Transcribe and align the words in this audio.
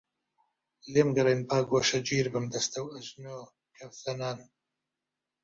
لێم 0.93 1.09
گەڕێن 1.17 1.41
با 1.47 1.57
گۆشەگیر 1.71 2.25
بم 2.33 2.45
دەستەوئەژنۆ 2.53 3.37
کەفزەنان 3.77 4.39